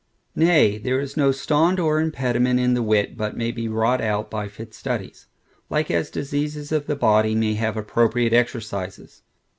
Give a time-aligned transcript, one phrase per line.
[0.35, 4.31] Nay, there is no stond or impediment in the wit, but may be wrought out
[4.31, 5.27] by fit studies;
[5.69, 9.21] like as diseases of the body, may have appropriate exercises.